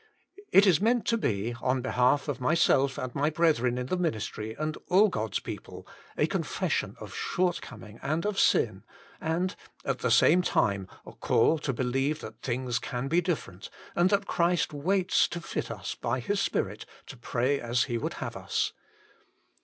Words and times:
It 0.51 0.65
is 0.65 0.81
meant 0.81 1.05
to 1.09 1.15
be, 1.15 1.53
on 1.61 1.83
behalf 1.83 2.27
of 2.27 2.41
myself 2.41 2.97
and 2.97 3.13
my 3.13 3.29
brethren 3.29 3.77
in 3.77 3.85
the 3.85 3.95
ministry 3.97 4.55
and 4.55 4.75
all 4.87 5.09
God 5.09 5.33
s 5.35 5.39
people, 5.39 5.85
a 6.17 6.25
confession 6.25 6.95
of 6.99 7.13
shortcoming 7.13 7.99
and 8.01 8.25
of 8.25 8.39
sin, 8.39 8.81
and, 9.19 9.55
at 9.85 9.99
the 9.99 10.09
same 10.09 10.41
time, 10.41 10.87
a 11.05 11.11
call 11.13 11.59
to 11.59 11.71
believe 11.71 12.19
that 12.21 12.41
things 12.41 12.79
can 12.79 13.09
be 13.09 13.21
different, 13.21 13.69
and 13.95 14.09
that 14.09 14.25
Christ 14.25 14.73
waits 14.73 15.27
to 15.27 15.39
fit 15.39 15.69
us 15.69 15.93
by 15.93 16.19
His 16.19 16.39
Spirit 16.39 16.87
to 17.05 17.15
pray 17.15 17.59
as 17.59 17.83
He 17.83 17.99
would 17.99 18.15
have 18.15 18.35
us. 18.35 18.73